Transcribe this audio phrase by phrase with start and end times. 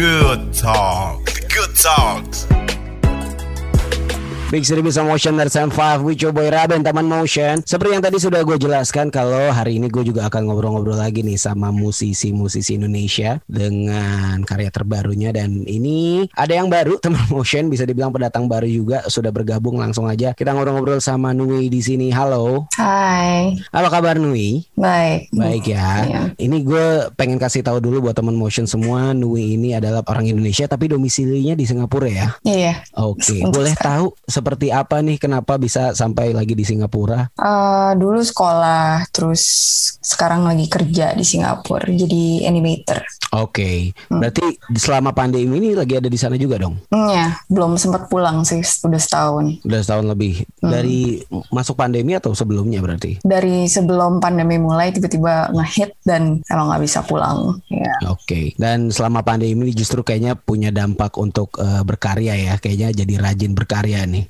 [0.00, 1.26] Good talk.
[1.50, 2.46] Good talks.
[4.50, 8.02] Big City Bisa Motion dari Sam 5 with your boy Raben Taman Motion Seperti yang
[8.02, 12.74] tadi sudah gue jelaskan Kalau hari ini gue juga akan ngobrol-ngobrol lagi nih Sama musisi-musisi
[12.74, 18.66] Indonesia Dengan karya terbarunya Dan ini ada yang baru Taman Motion bisa dibilang pendatang baru
[18.66, 24.18] juga Sudah bergabung langsung aja Kita ngobrol-ngobrol sama Nui di sini Halo Hai, Apa kabar
[24.18, 24.66] Nui?
[24.74, 25.30] baik.
[25.30, 25.88] Baik ya.
[26.08, 26.22] Iya.
[26.40, 30.64] Ini gue pengen kasih tahu dulu buat teman motion semua, Nui ini adalah orang Indonesia
[30.66, 32.28] tapi domisilinya di Singapura ya.
[32.42, 32.80] Iya.
[32.96, 37.28] Oke, Untuk boleh tahu seperti apa nih kenapa bisa sampai lagi di Singapura?
[37.36, 39.42] Eh, dulu sekolah, terus
[40.00, 43.04] sekarang lagi kerja di Singapura, jadi animator.
[43.36, 44.18] Oke, Hmm.
[44.18, 44.42] berarti
[44.74, 46.80] selama pandemi ini lagi ada di sana juga dong?
[46.90, 49.60] Iya, belum sempat pulang sih, udah setahun.
[49.62, 50.42] Udah setahun lebih.
[50.58, 50.72] Hmm.
[50.72, 53.22] Dari masuk pandemi atau sebelumnya berarti?
[53.22, 57.60] Dari sebelum pandemi mulai, tiba-tiba ngehit dan emang nggak bisa pulang.
[57.70, 57.94] Iya.
[58.10, 58.56] Oke.
[58.56, 62.54] Dan selama pandemi ini justru kayaknya punya dampak untuk eh, berkarya ya.
[62.56, 64.29] Kayaknya jadi rajin berkarya nih.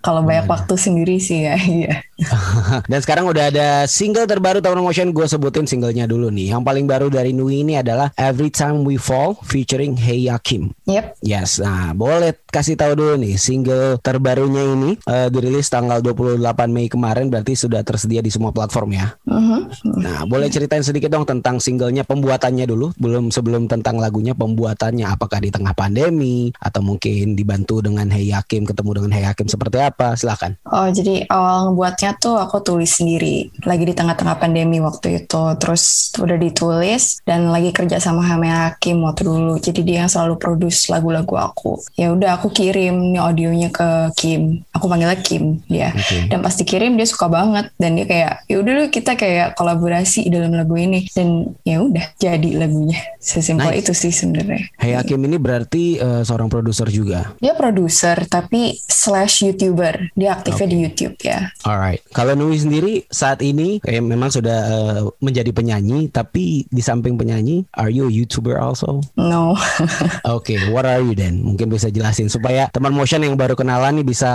[0.00, 2.04] Kalau banyak waktu sendiri sih ya, iya.
[2.90, 6.56] Dan sekarang udah ada single terbaru Taman Motion gue sebutin singlenya dulu nih.
[6.56, 10.72] Yang paling baru dari Nui ini adalah Every Time We Fall featuring Hey Yakim.
[10.88, 11.20] Yep.
[11.24, 16.88] Yes, nah boleh kasih tahu dulu nih single terbarunya ini eh, dirilis tanggal 28 Mei
[16.90, 19.06] kemarin berarti sudah tersedia di semua platform ya.
[19.28, 19.60] Mhm.
[20.00, 25.40] Nah, boleh ceritain sedikit dong tentang singlenya pembuatannya dulu, belum sebelum tentang lagunya pembuatannya apakah
[25.40, 29.89] di tengah pandemi atau mungkin dibantu dengan Hey Yakim ketemu dengan Hey Yakim seperti apa?
[29.98, 30.58] Silakan.
[30.68, 33.48] Oh, jadi awal ngebuatnya tuh aku tulis sendiri.
[33.64, 35.42] Lagi di tengah-tengah pandemi waktu itu.
[35.56, 39.56] Terus udah ditulis dan lagi kerja sama Hame Hakim waktu dulu.
[39.56, 41.80] Jadi dia yang selalu produce lagu-lagu aku.
[41.96, 44.66] Ya udah aku kirim nih audionya ke Kim.
[44.76, 45.94] Aku panggilnya Kim dia.
[45.96, 46.28] Oke.
[46.28, 50.28] Dan pas dikirim dia suka banget dan dia kayak ya udah lu kita kayak kolaborasi
[50.28, 53.00] dalam lagu ini dan ya udah jadi lagunya.
[53.20, 53.80] Sesimpel Nice.
[53.88, 54.68] itu sih sebenarnya.
[54.76, 57.32] Hey Hakim ini berarti eh, seorang produser juga.
[57.40, 59.79] Dia produser tapi slash youtuber.
[60.14, 61.50] Dia aktifnya di YouTube ya.
[61.64, 67.16] Alright, kalau Nui sendiri saat ini eh, memang sudah eh, menjadi penyanyi, tapi di samping
[67.16, 69.00] penyanyi, are you a YouTuber also?
[69.16, 69.56] No.
[70.36, 71.40] Oke, what are you then?
[71.44, 74.30] Mungkin bisa jelasin supaya teman motion yang baru kenalan nih bisa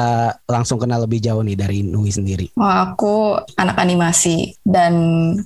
[0.49, 2.51] langsung kenal lebih jauh nih dari Nui sendiri.
[2.57, 4.93] Wah, aku anak animasi dan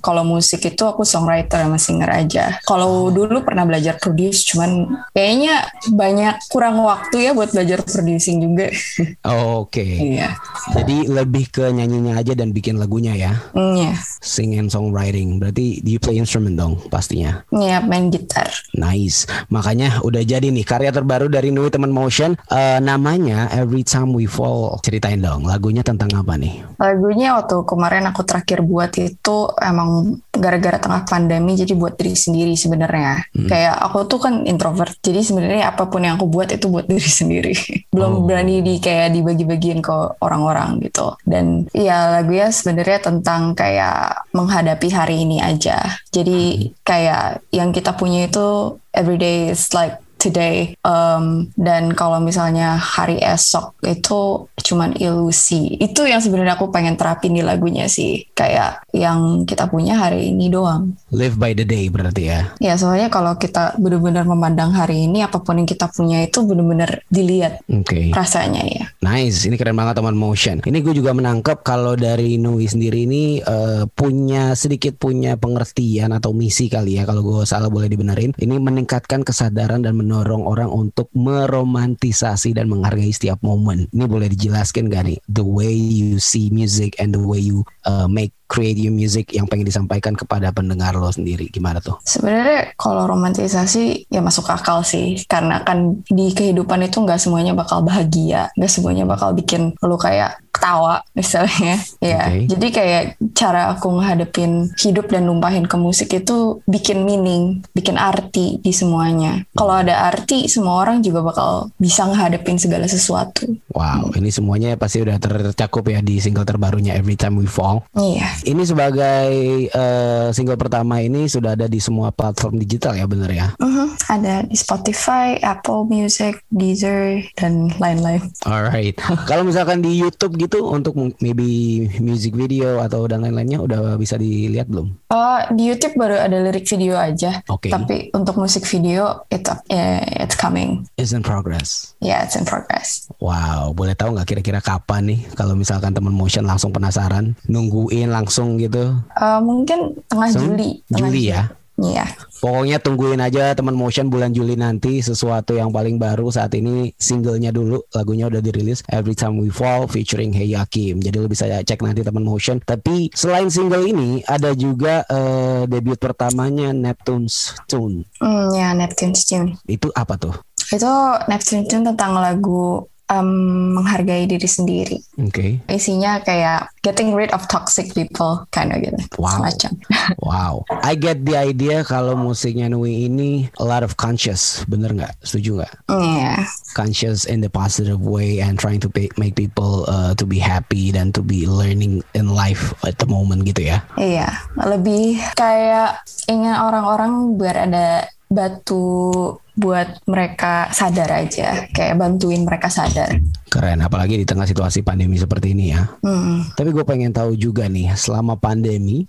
[0.00, 2.44] kalau musik itu aku songwriter sama singer aja.
[2.64, 8.70] Kalau dulu pernah belajar produce, cuman kayaknya banyak kurang waktu ya buat belajar producing juga.
[9.60, 10.30] Oke, Iya.
[10.70, 15.36] jadi lebih ke nyanyinya aja dan bikin lagunya ya, Iya, sing and songwriting.
[15.36, 17.42] Berarti you play instrument dong pastinya.
[17.48, 18.46] Iya, main gitar.
[18.72, 19.24] Nice.
[19.48, 22.36] Makanya udah jadi nih karya terbaru dari Nui Teman Motion.
[22.46, 24.78] Eh, namanya Every Time We Fall.
[24.80, 26.62] Ceritain dong lagunya tentang apa nih?
[26.76, 29.90] Lagunya waktu kemarin aku terakhir buat itu emang
[30.30, 33.24] gara-gara tengah pandemi jadi buat diri sendiri sebenarnya.
[33.48, 34.94] Kayak aku tuh kan introvert.
[35.00, 37.54] Jadi sebenarnya apa pun yang aku buat itu buat diri sendiri.
[37.88, 38.26] Belum Oh.
[38.26, 41.16] berani di kayak dibagi-bagiin ke orang-orang gitu.
[41.26, 46.00] Dan ya lagunya sebenarnya tentang kayak menghadapi hari ini aja.
[46.12, 53.20] Jadi kayak yang kita punya itu everyday is like today Um, dan kalau misalnya hari
[53.20, 59.44] esok itu cuman ilusi itu yang sebenarnya aku pengen terapin di lagunya sih kayak yang
[59.44, 62.40] kita punya hari ini doang Live by the day berarti ya.
[62.58, 67.04] ya soalnya kalau kita benar-benar memandang hari ini apa pun yang kita punya itu benar-benar
[67.12, 68.10] dilihat Oke.
[68.16, 70.60] rasanya ya Nice, ini keren banget teman motion.
[70.60, 76.36] Ini gue juga menangkap kalau dari Nui sendiri ini eh, punya sedikit punya pengertian atau
[76.36, 78.36] misi kali ya kalau gue salah boleh dibenerin.
[78.36, 83.86] Ini meningkatkan kesadaran dan mendorong orang untuk meromantisasi dan menghargai setiap momen.
[83.94, 88.06] Ini boleh dijelaskan gak nih the way you see music and the way you uh,
[88.10, 92.02] make create your music yang pengen disampaikan kepada pendengar lo sendiri gimana tuh?
[92.02, 97.86] Sebenarnya kalau romantisasi ya masuk akal sih karena kan di kehidupan itu nggak semuanya bakal
[97.86, 101.78] bahagia, nggak semuanya bakal bikin lu kayak ketawa misalnya.
[102.02, 102.50] Ya, Oke.
[102.50, 103.02] jadi kayak
[103.38, 109.46] cara aku ngehadapin hidup dan numpahin ke musik itu bikin meaning, bikin arti di semuanya.
[109.54, 113.46] Kalau ada arti, semua orang juga bakal bisa ngehadapin segala sesuatu.
[113.70, 117.69] Wow, ini semuanya pasti udah tercakup ya di single terbarunya Every Time We Fall.
[117.94, 118.28] Iya.
[118.42, 119.30] Ini sebagai
[119.70, 123.48] eh, single pertama ini sudah ada di semua platform digital ya bener ya.
[123.60, 128.26] Mhm, Ada di Spotify, Apple Music, Deezer, dan lain-lain.
[128.42, 128.98] Alright.
[129.30, 134.66] Kalau misalkan di YouTube gitu untuk maybe music video atau dan lain-lainnya udah bisa dilihat
[134.66, 134.90] belum?
[135.10, 137.42] Oh, di YouTube baru ada lirik video aja.
[137.46, 137.70] Oke.
[137.70, 140.86] Tapi untuk musik video, it's, eh, it's coming.
[140.98, 141.94] Is in progress.
[142.00, 143.10] Yeah, it's in progress.
[143.20, 148.56] Wow, boleh tahu nggak kira-kira kapan nih kalau misalkan teman motion langsung penasaran nungguin langsung
[148.56, 148.96] gitu?
[149.12, 150.80] Eh, mungkin tengah Langsung Juli.
[150.88, 151.42] Tengah Juli ya.
[151.80, 152.04] Iya.
[152.44, 157.48] Pokoknya tungguin aja teman motion bulan Juli nanti sesuatu yang paling baru saat ini singlenya
[157.48, 161.00] dulu lagunya udah dirilis Every Time We Fall featuring Hey Yakim.
[161.00, 162.60] Jadi lo bisa cek nanti teman motion.
[162.60, 168.04] Tapi selain single ini ada juga uh, debut pertamanya Neptune's Tune.
[168.20, 169.56] Hmm, ya Neptune's Tune.
[169.64, 170.36] Itu apa tuh?
[170.68, 170.92] Itu
[171.32, 174.98] Neptune's Tune tentang lagu um, menghargai diri sendiri.
[175.18, 175.34] Oke.
[175.34, 175.50] Okay.
[175.66, 178.96] Isinya kayak getting rid of toxic people, kind of gitu.
[179.18, 179.42] Wow.
[179.42, 179.72] Semacam.
[180.24, 180.52] wow.
[180.86, 185.18] I get the idea kalau musiknya Nui ini a lot of conscious, bener nggak?
[185.26, 185.74] Setuju nggak?
[185.90, 186.16] Iya.
[186.16, 186.38] Yeah.
[186.78, 191.10] Conscious in the positive way and trying to make people uh, to be happy dan
[191.10, 193.82] to be learning in life at the moment gitu ya?
[193.98, 194.30] Iya.
[194.54, 203.10] Lebih kayak ingin orang-orang biar ada batu buat mereka sadar aja, kayak bantuin mereka sadar.
[203.50, 205.82] Keren, apalagi di tengah situasi pandemi seperti ini ya.
[206.00, 206.46] Hmm.
[206.54, 209.04] Tapi gue pengen tahu juga nih, selama pandemi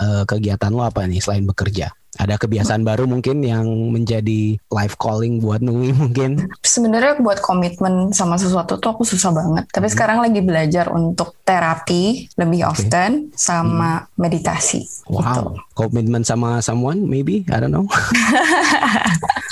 [0.00, 1.92] uh, kegiatan lo apa nih selain bekerja?
[2.18, 6.46] Ada kebiasaan baru mungkin yang menjadi life calling buat Nui mungkin?
[6.62, 9.64] Sebenarnya buat komitmen sama sesuatu tuh aku susah banget.
[9.70, 9.94] Tapi hmm.
[9.94, 12.70] sekarang lagi belajar untuk terapi lebih okay.
[12.70, 14.08] often sama hmm.
[14.16, 14.82] meditasi.
[15.10, 15.42] Wow, gitu.
[15.76, 17.44] komitmen sama someone maybe?
[17.52, 17.84] I don't know.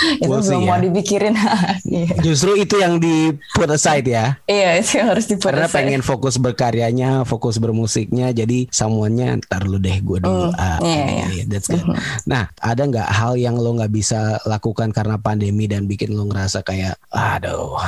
[0.02, 0.82] itu we'll belum mau ya.
[0.88, 1.34] dipikirin.
[1.92, 2.24] Iya.
[2.24, 4.40] Justru itu yang di put aside ya.
[4.48, 5.76] Iya, itu yang harus di put Karena aside.
[5.84, 10.52] pengen fokus berkaryanya, fokus bermusiknya, jadi semuanya ntar lu deh gue dulu.
[10.52, 11.28] Mm, ah, yeah, yeah.
[11.28, 11.84] yeah, that's good.
[11.84, 12.18] Mm -hmm.
[12.24, 16.60] Nah, ada nggak hal yang lo nggak bisa lakukan karena pandemi dan bikin lo ngerasa
[16.66, 17.78] kayak, aduh,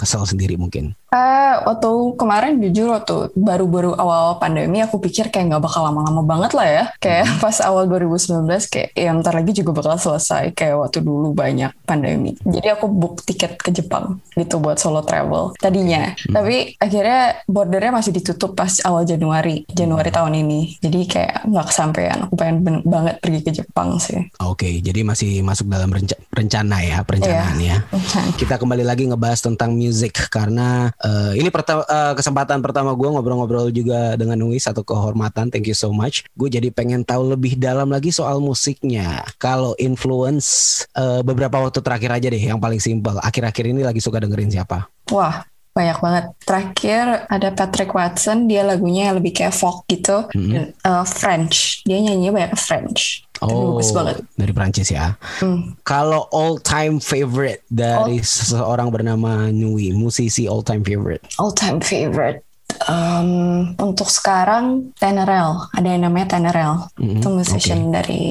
[0.00, 0.96] kesel sendiri mungkin?
[1.10, 6.52] Uh, waktu kemarin jujur waktu baru-baru awal pandemi aku pikir kayak nggak bakal lama-lama banget
[6.54, 6.84] lah ya.
[7.02, 7.38] Kayak hmm.
[7.42, 12.38] pas awal 2019 kayak ya ntar lagi juga bakal selesai kayak waktu dulu banyak pandemi.
[12.46, 16.14] Jadi aku book tiket ke Jepang gitu buat solo travel tadinya.
[16.14, 16.40] Hmm.
[16.40, 20.78] Tapi akhirnya bordernya masih ditutup pas awal Januari, Januari tahun ini.
[20.78, 22.30] Jadi kayak nggak kesampaian.
[22.30, 24.30] Aku pengen banget pergi ke Jepang sih.
[24.46, 27.82] Oke, okay, jadi masih masuk dalam renca rencana ya, perencanaan yeah.
[27.82, 28.22] ya.
[28.38, 29.89] Kita kembali lagi ngebahas tentang music
[30.30, 35.48] karena Uh, ini pertama uh, kesempatan pertama gue ngobrol-ngobrol juga dengan Nui satu kehormatan.
[35.48, 36.24] Thank you so much.
[36.36, 39.24] Gue jadi pengen tahu lebih dalam lagi soal musiknya.
[39.40, 43.16] Kalau influence uh, beberapa waktu terakhir aja deh yang paling simpel.
[43.24, 44.88] Akhir-akhir ini lagi suka dengerin siapa?
[45.08, 46.24] Wah, banyak banget.
[46.44, 50.28] Terakhir ada Patrick Watson, dia lagunya lebih kayak folk gitu.
[50.36, 50.52] Mm-hmm.
[50.52, 53.24] Dan, uh, French, dia nyanyi banyak French.
[53.40, 54.16] Oh, bagus banget.
[54.36, 55.16] Dari Prancis ya.
[55.40, 55.72] Hmm.
[55.84, 58.26] Kalau all time favorite dari all...
[58.26, 61.24] seseorang bernama Nui, musisi all time favorite.
[61.40, 62.44] All time favorite.
[62.86, 67.18] Um, untuk sekarang Tenerel, ada yang namanya Tenerel, mm-hmm.
[67.18, 67.92] itu musician okay.
[67.92, 68.22] dari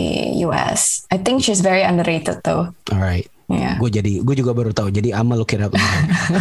[0.47, 1.05] US.
[1.11, 2.71] I think she's very underrated though.
[2.89, 3.29] Alright.
[3.49, 3.81] Yeah.
[3.81, 4.93] Gue jadi gue juga baru tahu.
[4.93, 5.73] Jadi amal kira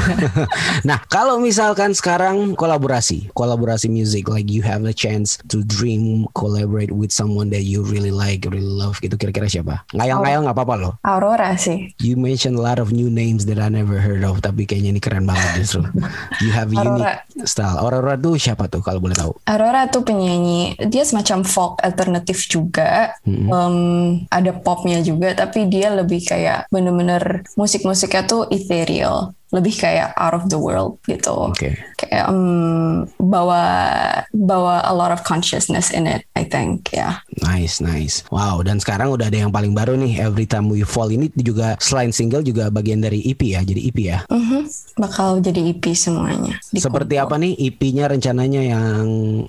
[0.89, 6.93] Nah, kalau misalkan sekarang kolaborasi, kolaborasi music like you have a chance to dream collaborate
[6.93, 9.89] with someone that you really like, really love gitu kira-kira siapa?
[9.97, 10.93] Ngayal-ngayal nggak apa-apa loh.
[11.01, 11.97] Aurora sih.
[12.05, 15.01] You mentioned a lot of new names that I never heard of tapi kayaknya ini
[15.01, 15.89] keren banget justru.
[16.45, 17.25] You have Aurora.
[17.25, 17.81] unique style.
[17.81, 19.33] Aurora tuh siapa tuh kalau boleh tahu?
[19.49, 23.17] Aurora tuh penyanyi, dia semacam folk alternatif juga.
[23.25, 23.49] Mm -hmm.
[23.49, 23.77] um,
[24.29, 30.35] ada popnya juga tapi dia lebih kayak bener bener-bener musik-musiknya tuh ethereal lebih kayak out
[30.35, 31.55] of the world gitu.
[31.55, 31.79] Okay.
[31.99, 33.67] Kayak um, bawa
[34.31, 36.99] bawa a lot of consciousness in it, I think, ya.
[36.99, 37.15] Yeah.
[37.43, 38.23] Nice, nice.
[38.31, 41.75] Wow, dan sekarang udah ada yang paling baru nih, Every Time We Fall ini juga
[41.83, 44.19] selain single juga bagian dari EP ya, jadi EP ya.
[44.31, 44.63] Mm -hmm.
[45.03, 46.63] Bakal jadi EP semuanya.
[46.71, 49.07] Seperti apa nih EP-nya rencananya yang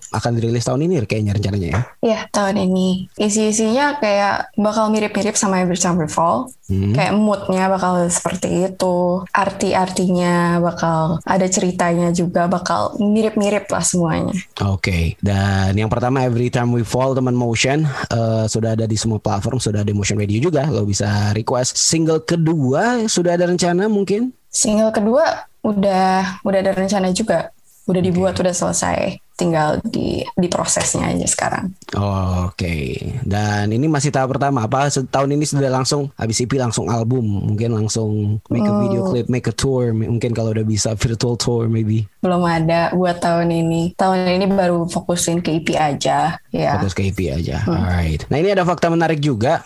[0.10, 1.82] akan dirilis tahun ini kayaknya rencananya ya?
[2.02, 3.14] Iya, tahun ini.
[3.14, 6.50] Isi-isinya kayak bakal mirip-mirip sama Every Time We Fall.
[6.70, 6.94] Hmm.
[6.94, 9.26] Kayak moodnya bakal seperti itu.
[9.34, 14.38] Arti-arti artinya, bakal ada ceritanya juga, bakal mirip-mirip lah semuanya.
[14.64, 15.04] Oke, okay.
[15.20, 19.58] dan yang pertama Every Time We Fall teman Motion uh, sudah ada di semua platform,
[19.60, 21.76] sudah ada Motion Radio juga, lo bisa request.
[21.76, 24.32] Single kedua sudah ada rencana mungkin?
[24.48, 27.52] Single kedua udah udah ada rencana juga,
[27.90, 28.48] udah dibuat, okay.
[28.48, 29.00] udah selesai
[29.40, 31.72] tinggal di di prosesnya aja sekarang.
[31.96, 32.60] Oh, Oke.
[32.60, 32.88] Okay.
[33.24, 34.68] Dan ini masih tahap pertama.
[34.68, 39.10] Apa tahun ini sudah langsung habis IP langsung album, mungkin langsung make a video hmm.
[39.14, 42.10] clip, make a tour, mungkin kalau udah bisa virtual tour maybe.
[42.20, 43.96] Belum ada buat tahun ini.
[43.96, 46.36] Tahun ini baru fokusin ke IP aja.
[46.50, 46.72] Ya.
[46.82, 47.62] Fokus ke IP aja.
[47.64, 47.78] Hmm.
[47.78, 48.26] Alright.
[48.34, 49.62] Nah ini ada fakta menarik juga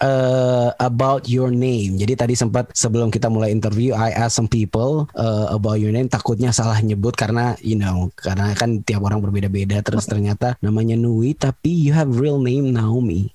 [0.00, 2.00] uh, about your name.
[2.00, 6.08] Jadi tadi sempat sebelum kita mulai interview, I ask some people uh, about your name.
[6.08, 10.96] Takutnya salah nyebut karena you know karena kan tiap orang orang berbeda-beda terus ternyata namanya
[10.96, 13.28] Nui tapi you have real name Naomi.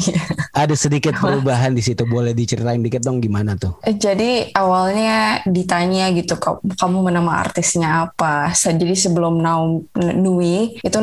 [0.60, 2.08] Ada sedikit perubahan di situ.
[2.08, 3.76] Boleh diceritain dikit dong gimana tuh?
[3.84, 6.40] Jadi awalnya ditanya gitu
[6.74, 8.54] kamu nama artisnya apa?
[8.54, 9.84] Jadi sebelum Naomi
[10.16, 10.98] Nui itu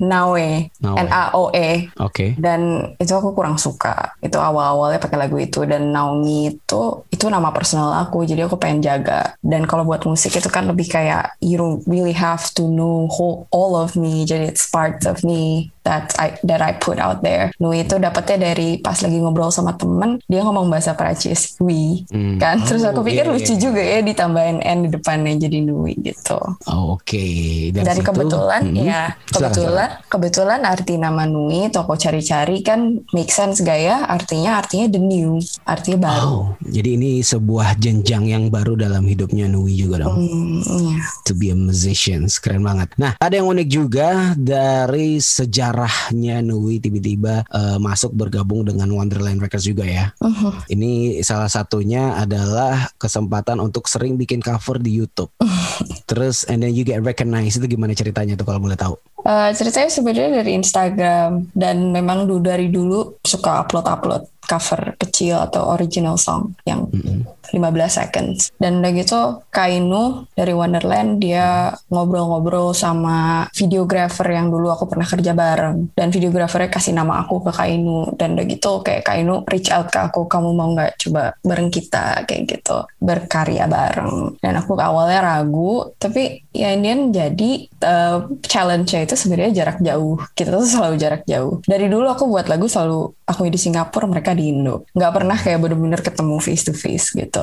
[0.00, 0.48] Nawe,
[0.82, 1.90] N A O E.
[1.98, 2.10] Oke.
[2.10, 2.30] Okay.
[2.38, 4.14] Dan itu aku kurang suka.
[4.22, 8.22] Itu awal-awalnya pakai lagu itu dan Naomi itu itu nama personal aku.
[8.22, 9.34] Jadi aku pengen jaga.
[9.42, 13.65] Dan kalau buat musik itu kan lebih kayak you really have to know whole, all
[13.74, 14.22] of me.
[14.22, 17.54] Jadi it's part of me that I that I put out there.
[17.62, 22.42] Nui itu dapetnya dari pas lagi ngobrol sama temen, dia ngomong bahasa Prancis, we, hmm.
[22.42, 22.58] kan.
[22.66, 23.62] Terus aku oh, pikir yeah, lucu yeah.
[23.62, 26.36] juga ya ditambahin n di depannya jadi Nui gitu.
[26.66, 27.14] Oh, Oke.
[27.14, 27.70] Okay.
[27.70, 28.82] Dan situ, kebetulan hmm.
[28.82, 34.98] ya, kebetulan kebetulan arti nama Nui toko cari-cari kan make sense gaya, artinya artinya the
[34.98, 36.26] new, artinya baru.
[36.26, 40.18] Oh, jadi ini sebuah jenjang yang baru dalam hidupnya Nui juga dong.
[40.18, 41.06] Hmm, yeah.
[41.28, 42.90] To be a musician, keren banget.
[42.98, 49.44] Nah, ada yang unik juga dari sejarah arahnya Nui tiba-tiba uh, masuk bergabung dengan Wonderland
[49.44, 50.08] Records juga ya.
[50.24, 50.56] Uh-huh.
[50.72, 55.28] Ini salah satunya adalah kesempatan untuk sering bikin cover di YouTube.
[55.36, 55.84] Uh-huh.
[56.08, 58.96] Terus and then you get recognized itu gimana ceritanya tuh kalau boleh tahu?
[59.26, 65.74] Uh, ceritanya sebenarnya dari Instagram dan memang dulu dari dulu suka upload-upload cover kecil atau
[65.74, 67.35] original song yang mm-hmm.
[67.52, 68.50] 15 seconds.
[68.56, 69.20] Dan udah gitu
[69.52, 75.92] Kainu dari Wonderland dia ngobrol-ngobrol sama videographer yang dulu aku pernah kerja bareng.
[75.94, 78.14] Dan videografernya kasih nama aku ke Kainu.
[78.16, 82.24] Dan udah gitu kayak Kainu reach out ke aku, kamu mau nggak coba bareng kita
[82.24, 82.86] kayak gitu.
[82.98, 84.38] Berkarya bareng.
[84.40, 87.50] Dan aku awalnya ragu, tapi ya ini jadi
[87.82, 90.16] uh, challenge-nya itu sebenarnya jarak jauh.
[90.32, 91.60] Kita tuh selalu jarak jauh.
[91.64, 94.86] Dari dulu aku buat lagu selalu aku di Singapura, mereka di Indo.
[94.94, 97.35] Nggak pernah kayak bener-bener ketemu face to face gitu.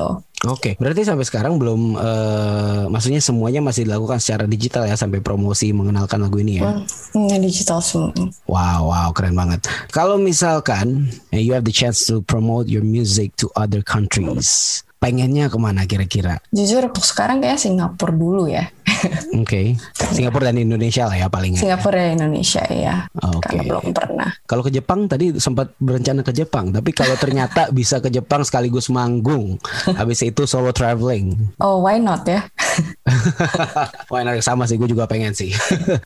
[0.44, 0.72] Oke, okay.
[0.76, 6.20] berarti sampai sekarang belum, uh, maksudnya semuanya masih dilakukan secara digital ya sampai promosi mengenalkan
[6.20, 6.84] lagu ini ya?
[7.16, 8.12] Hmm, digital semua.
[8.44, 9.64] Wow, wow, keren banget.
[9.88, 15.48] Kalau misalkan eh, you have the chance to promote your music to other countries, pengennya
[15.48, 16.36] ke mana kira-kira?
[16.52, 18.68] Jujur sekarang kayak Singapura dulu ya.
[19.40, 19.66] Oke, okay.
[20.14, 21.58] Singapura dan Indonesia lah ya paling.
[21.58, 23.06] Singapura dan Indonesia ya.
[23.20, 23.44] Oke.
[23.44, 23.58] Okay.
[23.60, 24.30] Karena belum pernah.
[24.44, 28.88] Kalau ke Jepang tadi sempat berencana ke Jepang, tapi kalau ternyata bisa ke Jepang sekaligus
[28.88, 29.60] manggung,
[29.94, 31.36] habis itu solo traveling.
[31.60, 32.46] Oh, why not ya?
[34.12, 35.54] why not sama sih, gue juga pengen sih.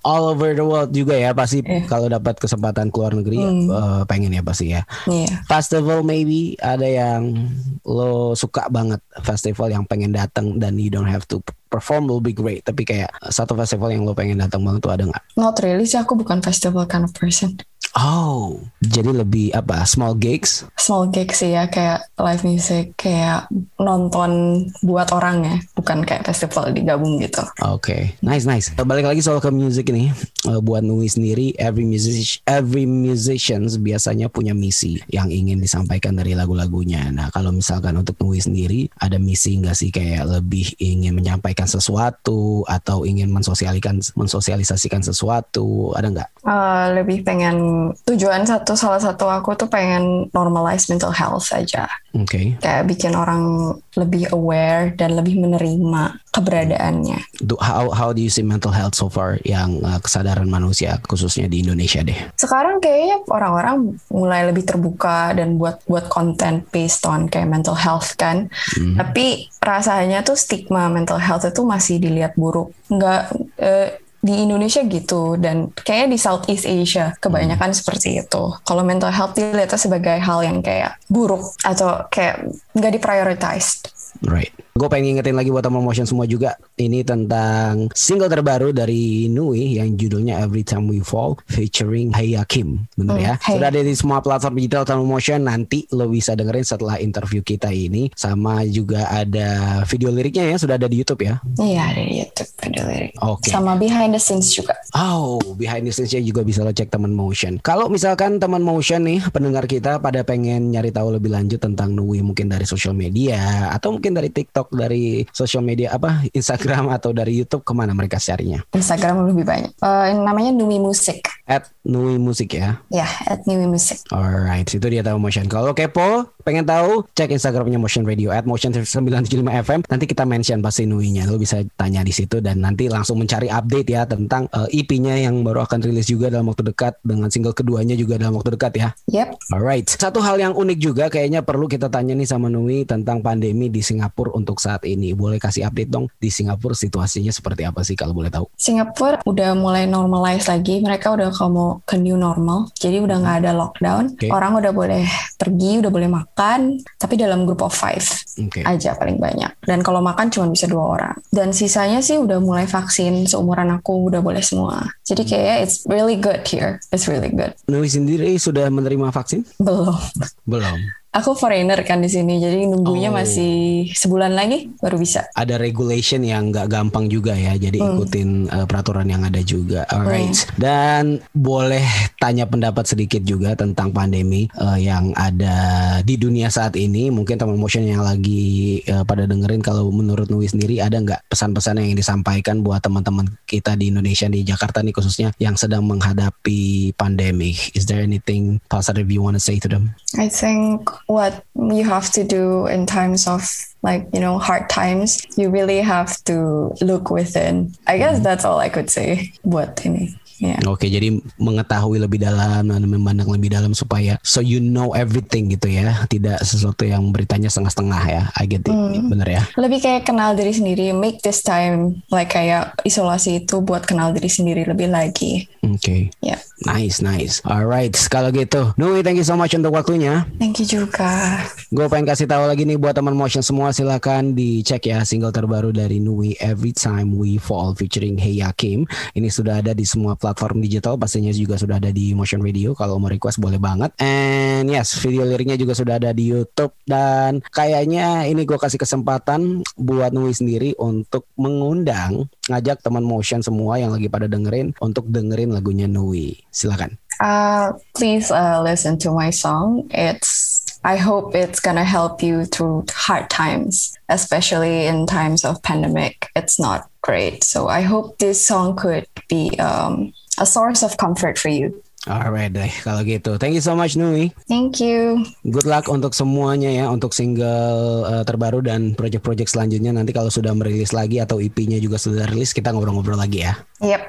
[0.04, 1.84] All over the world juga ya pasti yeah.
[1.88, 3.68] kalau dapat kesempatan keluar negeri mm.
[3.70, 4.82] uh, pengen ya pasti ya.
[5.08, 5.42] Yeah.
[5.48, 7.48] Festival maybe ada yang
[7.88, 12.32] lo suka banget festival yang pengen datang dan you don't have to perform will be
[12.32, 15.24] great tapi kayak satu festival yang lo pengen datang banget tuh ada nggak?
[15.36, 17.60] Not really sih aku bukan festival kind of person.
[17.96, 19.86] Oh, jadi lebih apa?
[19.88, 20.68] Small gigs?
[20.76, 23.48] Small gigs sih ya, kayak live music, kayak
[23.80, 27.40] nonton buat orang ya, bukan kayak festival digabung gitu.
[27.64, 28.02] Oke, okay.
[28.20, 28.68] nice nice.
[28.76, 30.12] Balik lagi soal ke music ini,
[30.50, 36.36] uh, buat Nui sendiri, every music every musicians biasanya punya misi yang ingin disampaikan dari
[36.36, 37.08] lagu-lagunya.
[37.14, 42.66] Nah, kalau misalkan untuk Nui sendiri, ada misi nggak sih kayak lebih ingin menyampaikan sesuatu
[42.66, 46.30] atau ingin mensosialikan mensosialisasikan sesuatu, ada nggak?
[46.44, 47.56] Uh, lebih pengen
[48.06, 51.88] tujuan satu salah satu aku tuh pengen normalize mental health aja.
[52.16, 52.24] Oke.
[52.24, 52.46] Okay.
[52.60, 57.18] Kayak bikin orang lebih aware dan lebih menerima keberadaannya.
[57.58, 61.66] How how do you see mental health so far yang uh, kesadaran manusia khususnya di
[61.66, 62.16] Indonesia deh?
[62.38, 68.14] Sekarang kayaknya orang-orang mulai lebih terbuka dan buat buat konten based on kayak mental health
[68.16, 68.48] kan.
[68.78, 68.96] Hmm.
[68.96, 72.70] Tapi rasanya tuh stigma mental health itu masih dilihat buruk.
[72.88, 73.88] Enggak uh,
[74.18, 77.78] di Indonesia gitu dan kayaknya di Southeast Asia kebanyakan hmm.
[77.78, 78.42] seperti itu.
[78.66, 83.86] Kalau mental health dilihatnya sebagai hal yang kayak buruk atau kayak nggak diprioritize.
[84.24, 84.52] Right.
[84.78, 86.54] Gue pengen ngingetin lagi buat teman motion semua juga.
[86.78, 92.86] Ini tentang single terbaru dari Nui yang judulnya Every Time We Fall featuring Hey Kim.
[92.94, 93.34] Bener hmm, ya?
[93.42, 93.58] Hey.
[93.58, 95.42] Sudah ada di semua platform digital teman motion.
[95.50, 98.14] Nanti lo bisa dengerin setelah interview kita ini.
[98.14, 100.56] Sama juga ada video liriknya ya.
[100.56, 101.42] Sudah ada di YouTube ya?
[101.58, 103.12] Iya ada di YouTube video lirik.
[103.18, 103.50] Oke.
[103.50, 103.50] Okay.
[103.50, 104.78] Sama behind the scenes juga.
[104.94, 107.58] Oh, behind the scenes juga bisa lo cek teman motion.
[107.66, 112.22] Kalau misalkan teman motion nih pendengar kita pada pengen nyari tahu lebih lanjut tentang Nui
[112.22, 117.36] mungkin dari social media atau mungkin dari TikTok dari sosial media apa Instagram atau dari
[117.36, 118.60] YouTube ke mana mereka carinya?
[118.72, 119.72] Instagram lebih banyak.
[119.80, 121.37] Uh, namanya Numi Musik.
[121.48, 122.84] At Nui Musik ya.
[122.92, 124.04] Ya, at New Music.
[124.12, 125.48] Alright, itu dia tahu Motion.
[125.48, 129.80] Kalau kepo, pengen tahu, cek Instagramnya Motion Radio at Motion 975 FM.
[129.88, 131.24] Nanti kita mention pasti Nui-nya.
[131.24, 135.40] Lo bisa tanya di situ dan nanti langsung mencari update ya tentang uh, EP-nya yang
[135.40, 138.88] baru akan rilis juga dalam waktu dekat dengan single keduanya juga dalam waktu dekat ya.
[139.08, 139.56] Yep.
[139.56, 139.88] Alright.
[139.88, 143.80] Satu hal yang unik juga kayaknya perlu kita tanya nih sama Nui tentang pandemi di
[143.80, 145.16] Singapura untuk saat ini.
[145.16, 148.44] Boleh kasih update dong di Singapura situasinya seperti apa sih kalau boleh tahu?
[148.60, 150.84] Singapura udah mulai normalize lagi.
[150.84, 152.74] Mereka udah mau ke new normal.
[152.74, 154.18] Jadi udah nggak ada lockdown.
[154.18, 154.26] Oke.
[154.34, 155.06] Orang udah boleh
[155.38, 156.82] pergi, udah boleh makan.
[156.98, 158.02] Tapi dalam group of five
[158.42, 158.66] Oke.
[158.66, 159.54] aja paling banyak.
[159.62, 161.14] Dan kalau makan cuma bisa dua orang.
[161.30, 163.30] Dan sisanya sih udah mulai vaksin.
[163.30, 164.82] Seumuran aku udah boleh semua.
[165.06, 166.82] Jadi kayak it's really good here.
[166.90, 167.54] It's really good.
[167.70, 169.46] Nui sendiri sudah menerima vaksin?
[169.62, 169.94] Belum.
[170.42, 170.78] Belum.
[171.18, 172.38] Aku foreigner kan di sini.
[172.38, 173.16] Jadi nunggunya Oh.
[173.18, 175.26] masih sebulan lagi baru bisa.
[175.34, 177.58] ada regulation yang nggak gampang juga ya.
[177.58, 177.98] Jadi Hmm.
[177.98, 179.82] ikutin uh, peraturan yang ada juga.
[179.90, 180.46] Alright.
[180.54, 181.82] Dan boleh
[182.16, 185.56] tanya pendapat sedikit juga tentang pandemi uh, yang ada
[186.02, 187.10] di dunia saat ini.
[187.10, 191.80] Mungkin teman motion yang lagi uh, pada dengerin kalau menurut Nui sendiri ada nggak pesan-pesan
[191.80, 197.56] yang disampaikan buat teman-teman kita di Indonesia di Jakarta nih khususnya yang sedang menghadapi pandemi.
[197.72, 199.96] Is there anything positive you want to say to them?
[200.14, 203.42] I think what you have to do in times of
[203.82, 207.74] like, you know, hard times, you really have to look within.
[207.86, 208.24] I guess mm-hmm.
[208.24, 210.14] that's all I could say buat ini.
[210.38, 210.62] Yeah.
[210.70, 215.66] Oke, jadi mengetahui lebih dalam dan memandang lebih dalam supaya so you know everything gitu
[215.66, 218.22] ya, tidak sesuatu yang beritanya setengah-setengah ya.
[218.38, 218.78] I get it,
[219.10, 219.42] bener ya.
[219.58, 224.30] Lebih kayak kenal diri sendiri, make this time like kayak isolasi itu buat kenal diri
[224.30, 225.50] sendiri lebih lagi.
[225.66, 226.38] Oke, Ya.
[226.64, 227.42] nice, nice.
[227.42, 230.22] Alright, kalau gitu, Nui, thank you so much untuk waktunya.
[230.38, 231.42] Thank you juga.
[231.68, 235.74] Gue pengen kasih tahu lagi nih buat teman motion semua silakan dicek ya single terbaru
[235.74, 238.86] dari Nui Every Time We Fall featuring Hey Yakim.
[239.18, 242.76] Ini sudah ada di semua platform digital, pastinya juga sudah ada di Motion Radio.
[242.76, 243.94] Kalau mau request boleh banget.
[244.02, 249.64] And yes, video liriknya juga sudah ada di YouTube dan kayaknya ini gue kasih kesempatan
[249.78, 255.54] buat Nui sendiri untuk mengundang ngajak teman motion semua yang lagi pada dengerin untuk dengerin
[255.54, 256.36] lagunya Nui.
[256.52, 256.98] Silakan.
[257.18, 259.88] Uh, please uh, listen to my song.
[259.90, 266.30] It's I hope it's gonna help you through hard times, especially in times of pandemic.
[266.34, 271.36] It's not great, so I hope this song could be um, a source of comfort
[271.36, 271.82] for you.
[272.08, 273.36] Alright deh, kalau gitu.
[273.36, 274.32] Thank you so much Nui.
[274.48, 275.28] Thank you.
[275.44, 280.56] Good luck untuk semuanya ya untuk single uh, terbaru dan project-project selanjutnya nanti kalau sudah
[280.56, 283.60] merilis lagi atau EP-nya juga sudah rilis kita ngobrol-ngobrol lagi ya.
[283.84, 284.08] Yep.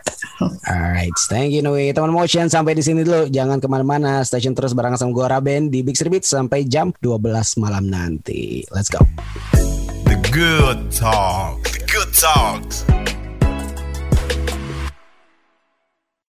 [0.71, 1.91] Alright, thank you Nui.
[1.91, 3.27] Teman motion sampai di sini dulu.
[3.27, 4.23] Jangan ke mana-mana.
[4.23, 7.19] Station terus bareng sama gue Raben di Big Street Beat sampai jam 12
[7.59, 8.63] malam nanti.
[8.71, 9.03] Let's go.
[10.07, 11.67] The good talk.
[11.67, 12.87] The good talks.